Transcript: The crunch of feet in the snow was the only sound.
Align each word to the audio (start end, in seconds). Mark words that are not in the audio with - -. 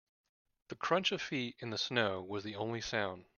The 0.69 0.75
crunch 0.75 1.11
of 1.11 1.21
feet 1.21 1.57
in 1.59 1.69
the 1.69 1.77
snow 1.77 2.23
was 2.23 2.43
the 2.43 2.55
only 2.55 2.81
sound. 2.81 3.25